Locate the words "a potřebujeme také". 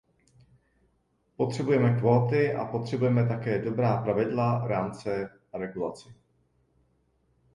2.53-3.59